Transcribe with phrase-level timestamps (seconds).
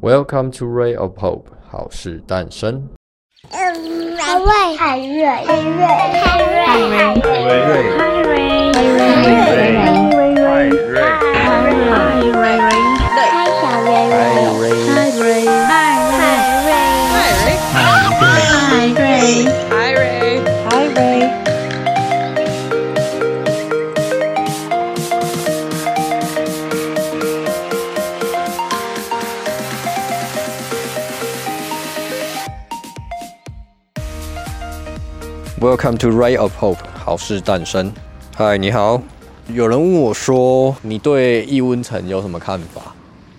[0.00, 2.89] Welcome to Ray of Hope，好事诞生。
[3.51, 3.71] 海
[4.39, 7.59] 瑞，海瑞，海瑞，海瑞，海瑞，海瑞，
[7.97, 8.33] 海瑞，
[8.73, 10.07] 海瑞，海瑞，
[10.41, 12.79] 海瑞，海瑞，海
[35.61, 37.93] Welcome to Ray of Hope，好事诞生。
[38.35, 38.99] 嗨，你好。
[39.49, 42.95] 有人问我说，你对异温层有什么看法？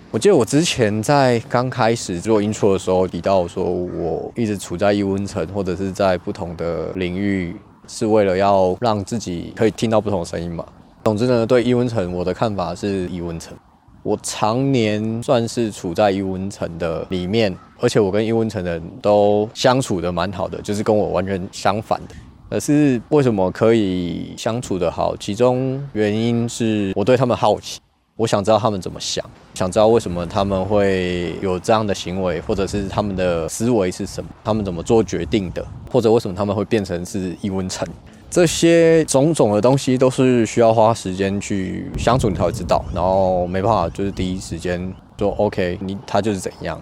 [0.09, 7.57] 我记得我之前在刚开始做 intro 的时候提到说，我一直处在异温层，或者是在不同的领域，
[7.89, 10.65] 是为了要让自己可以听到不同的声音嘛。
[11.03, 13.53] 总之呢，对异温层，我的看法是异温层。
[14.03, 17.55] 我常年算是处在异文层的里面。
[17.79, 22.15] 而且我跟异文层的人都相处得蛮好的，就是跟我完全相反的。
[22.49, 25.17] 可是为什么可以相处得好？
[25.17, 27.81] 其中原因是我对他们好奇，
[28.15, 37.85] 我想知道他们怎么想，想知道为什么他们会有这样的行为，或者是他们的思维是什么，他们怎么做决定的，或者为什么他们会变成是异文层。
[38.33, 42.83] 这些种种的东西都是需要花时间去相处，你才会知道。
[42.91, 46.81] 然后没办法，就是第一时间说 OK，你他就是怎样。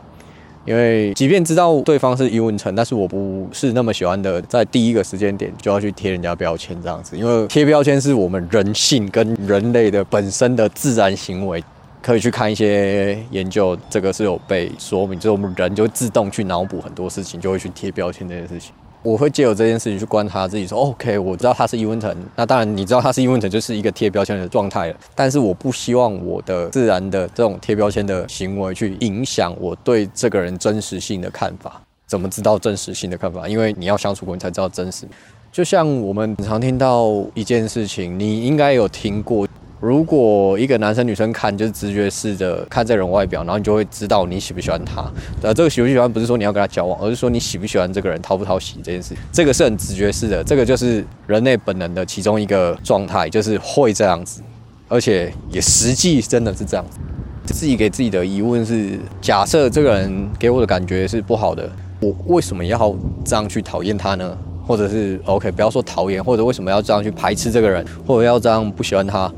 [0.64, 7.18] 因为即便知道对方是异温层，但是我不是那么喜欢的，在第一个时间点就要去贴人家标签这样子。
[7.18, 11.62] 因为贴标签是我们人性跟人类的本身的自然行为，
[12.02, 18.72] 可以去看一些研究，这个是有被说明，就是我们人就自动去脑补很多事情，就会去贴标签这件事情。
[19.04, 24.96] 我会借由这件事情去观察自己，说 OK，我知道他是异温层，那当然你知道他是异温层，就是一个贴标签的状态了。
[25.16, 31.82] 但是我不希望我的自然的这种贴标签的行为去影响我对这个人真实性的看法。
[32.06, 33.48] 怎么知道真实性的看法？
[33.48, 35.08] 因为你要相处过，你才知道真实。
[35.52, 39.48] 就像我们常听到一件事情，你应该有听过。
[39.82, 45.02] 如果一个男生女生看就是直觉式的看这人外表，然后你就会知道你喜不喜欢他。
[45.42, 49.16] 呃，这个喜不喜欢不是说你要跟他交往，而是说你喜不喜欢这个人讨不讨喜这件事。
[49.32, 54.44] 这个是很直觉式的，这个就是人类本能的其中一个状态，就是会这样子，
[54.88, 57.00] 而且也实际真的是这样子。
[57.48, 61.68] 自己给自己的疑问是：假设这个人给我的感觉是不好的，
[62.00, 64.38] 我为什么要这样去讨厌他呢？
[64.64, 69.30] 或者是 OK，不要说讨厌，或者为什么要这样去排斥这个人，或者要这样不喜欢他？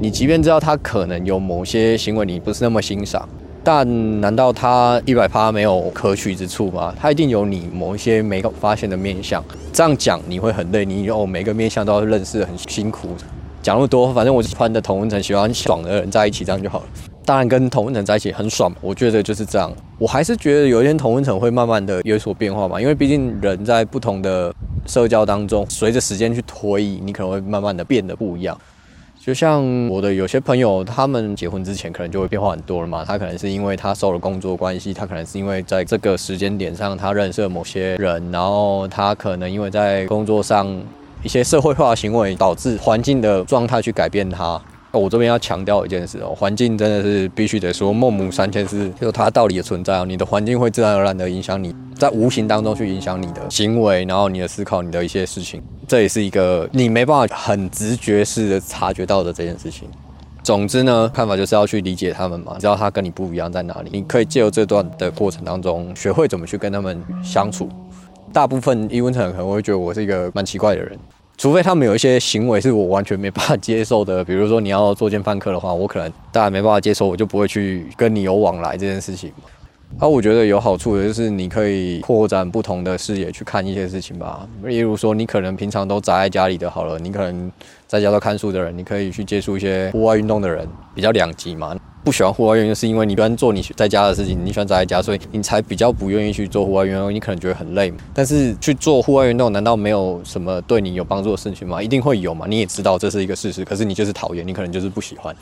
[0.00, 3.28] 你即便知道他可能有某些行为你不是那么欣赏，
[3.62, 6.94] 但难道他一百趴没有可取之处吗？
[7.00, 9.42] 他一定有你某一些没发现的面相。
[9.72, 13.08] 这样讲你会很累，你哦每个面相都要认识很辛苦。
[13.62, 16.84] 讲那么多，反正我喜欢的同温层喜欢爽的人在一起，这样就好了。
[17.24, 19.72] 当然跟同温层在一起很爽，我觉得就是这样。
[19.96, 24.52] 我还是觉得有一天同温层会慢慢的有所变化嘛，因为毕竟人在不同的
[24.88, 28.58] 社交当中，随着时间去推移，你可能会慢慢的变得不一样。
[29.24, 33.04] 就像我的有些朋友，他们结婚之前可能就会变化很多了嘛。
[33.04, 40.66] 他可能是因为他受了工作关系，他可能是因为在这个时间点上他认识了某些人，然后他可能因为在工作上
[41.22, 44.60] 一些社会化行为导致环境的状态去改变他。
[45.00, 50.04] 我这边要强调一件事哦，环境真的是必须得说，孟母三迁是有它道理的存在哦。
[50.04, 59.88] 你的环境会自然而然的影响你，在无形当中去影响你的行为，然后你的思考，你的一些事情，这也是一个你没办法很直觉式的察觉到的这件事情。
[60.42, 67.68] 总之呢，看法就是要去理解他们嘛，知道他跟你不一样在哪里，你可以借由这段的过程当中，学会怎么去跟他们相处。
[68.32, 70.98] 大部分异温层可能会觉得我是一个蛮奇怪的人。
[71.42, 79.32] 除非他们有一些行为是我完全没办法接受的，比如说你要作奸犯科的话，我可能当然没办法接受，我就不会去跟你有往来这件事情。
[79.98, 84.48] 啊我觉得有好处的就是你可以扩展不同的视野去看一些事情吧。
[84.64, 87.52] 例如说，你可能平常都宅在家里的，好了，你可能
[87.86, 91.76] 在家都看书的人，你可以去接触一些户外运动的人，比较两极嘛。
[92.02, 97.14] 不喜欢户外运动，是因为你喜欢做你在家的事情，你喜欢宅在家，所以你才比较不愿意去做户外运动。
[97.14, 101.80] 你可能觉得很累，但是去做户外运动，难道没有什么对你有帮助的事情吗？
[101.80, 102.44] 一定会有嘛。
[102.48, 105.32] 你也知道这是一个事实，可是你就是讨厌，你可能就是不喜欢。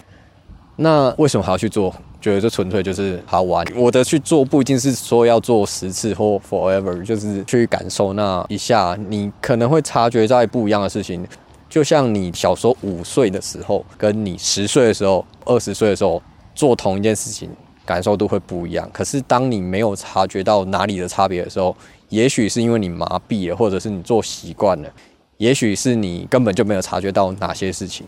[0.82, 1.94] 那为什么还要去做？
[2.20, 3.64] 觉得这纯粹就是好玩。
[3.76, 8.96] 我的去做不一定是说要做十次或 forever，就是去感受那一下。
[9.08, 11.26] 你可能会察觉在不一样的事情，
[11.68, 16.22] 就像你小时候五岁的时候，跟你十岁的时候、二十岁的时候。
[16.52, 17.48] 做同一件事情，
[17.86, 18.86] 感受都会不一样。
[18.92, 21.74] 可是当你没有察觉到哪里的差别的时候，
[22.10, 24.90] 也许是因为你麻痹了，或者是你做习惯了，
[25.38, 28.06] 也许是你根本就没有察觉到哪些事情。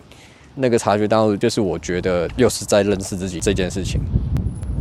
[0.54, 4.00] 那个察觉到，就是我觉得又是在认识自己这件事情。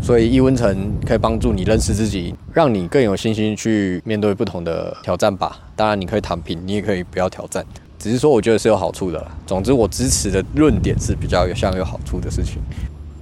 [0.03, 5.59] 所以异温层可以帮助你认识自己，让你更有信心去面对不同的挑战吧。
[5.75, 7.63] 当然，你可以躺平，你也可以不要挑战，
[7.99, 9.23] 只是说我觉得是有好处的。
[9.45, 12.55] 总之，我支持的论点是比较有像有好处的事情，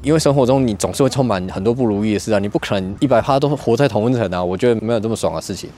[0.02, 4.42] 因为生活中你总是会充满很多不如意的事啊，你不可能一百趴都活在同温层啊。
[4.42, 5.70] 我觉得没有这么爽的事情。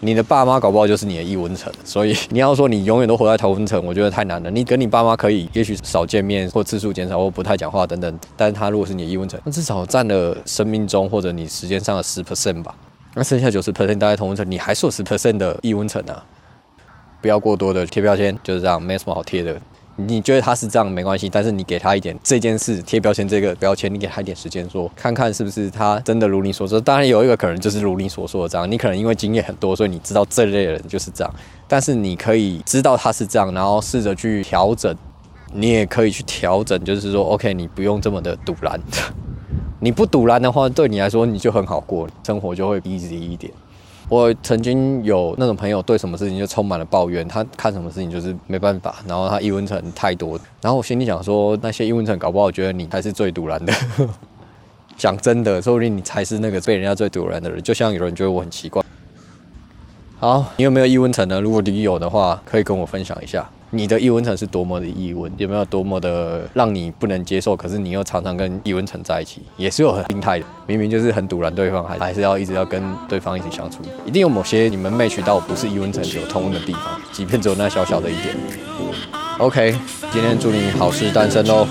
[0.00, 4.50] 你的爸妈搞不好就是你的异温层，所以你要说你永远都活在同温层，我觉得太难了。
[4.50, 12.74] 你跟你爸妈可以，也许少见面或次数减少或不太讲话等等，但是他如果是你的异温层，那至少占了生命中或者你时间上的十 percent 吧。
[13.14, 16.24] 那剩下九十 percent 大在同温层，你还是有十 percent 的异温层啊。
[17.20, 19.60] 不要过多的贴标签，就是这样，没什么好贴的。
[20.00, 26.80] 你觉得他是这样没关系，但是你给他一点这件事贴标签这个标签，你给他一点时间说，看看是不是他真的如你所说。
[26.80, 31.34] 当然有一个可能就是如你所说的这样，你可能因为经验很多，所以你知道这类人就是这样。
[31.66, 34.96] 但是你可以知道他是这样，然后试着去调整。
[35.52, 38.78] 你也可以去调整，就是说，OK，你不用这么的赌烂。
[39.80, 43.50] 你不赌烂的话，对你来说你就很好过，生活就会 easy 一点。
[44.08, 53.72] 我曾经有那种朋友，对什么事情就充满了抱怨，他看什么事情就是没办法，然后他异温层太多，然后我心里想说，那些异温层搞不好觉得你才是最毒男的。
[54.96, 57.62] 讲真的，说不定你才是那个被人家最毒男的人。
[57.62, 58.82] 就像有人觉得我很奇怪。
[60.18, 61.40] 好，你有没有异温层呢？
[61.40, 63.48] 如果你有的话，可以跟我分享一下。
[63.70, 67.54] 你的异温层是多么的异温，有没有多么的让你不能接受？
[67.54, 70.46] 可是你又常常跟异温层在一起，也是有很心态的。
[70.66, 73.82] 明明就是很堵拦对方，还还是要一直要跟对方一起相处。
[74.06, 76.82] 一定有某些你们 m a 到不是异温层有通的地方，
[77.12, 78.34] 即便只有那小小的一点。
[79.38, 79.76] OK，
[80.10, 81.66] 今天祝你好事单身哦！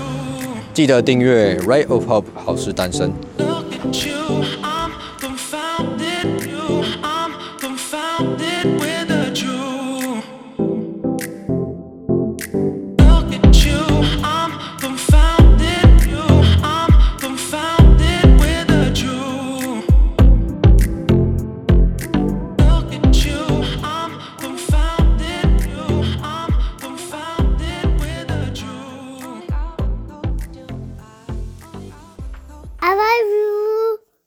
[0.72, 3.12] 记得订阅 Ray of Hope 好事诞生。